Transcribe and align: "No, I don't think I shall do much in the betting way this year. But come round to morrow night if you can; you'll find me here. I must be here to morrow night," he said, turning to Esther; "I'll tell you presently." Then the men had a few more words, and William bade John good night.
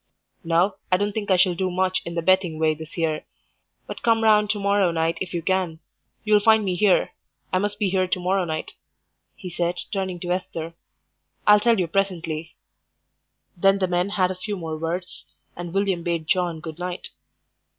"No, 0.43 0.77
I 0.91 0.97
don't 0.97 1.11
think 1.11 1.29
I 1.29 1.37
shall 1.37 1.53
do 1.53 1.69
much 1.69 2.01
in 2.05 2.15
the 2.15 2.23
betting 2.23 2.57
way 2.57 2.73
this 2.73 2.97
year. 2.97 3.23
But 3.85 4.01
come 4.01 4.23
round 4.23 4.49
to 4.49 4.59
morrow 4.59 4.89
night 4.89 5.19
if 5.21 5.31
you 5.31 5.43
can; 5.43 5.79
you'll 6.23 6.39
find 6.39 6.65
me 6.65 6.73
here. 6.75 7.11
I 7.53 7.59
must 7.59 7.77
be 7.77 7.87
here 7.91 8.07
to 8.07 8.19
morrow 8.19 8.43
night," 8.43 8.73
he 9.35 9.47
said, 9.47 9.79
turning 9.93 10.19
to 10.21 10.31
Esther; 10.31 10.73
"I'll 11.45 11.59
tell 11.59 11.79
you 11.79 11.85
presently." 11.85 12.55
Then 13.55 13.77
the 13.77 13.85
men 13.85 14.09
had 14.09 14.31
a 14.31 14.35
few 14.35 14.57
more 14.57 14.75
words, 14.75 15.25
and 15.55 15.71
William 15.71 16.01
bade 16.01 16.25
John 16.25 16.61
good 16.61 16.79
night. 16.79 17.09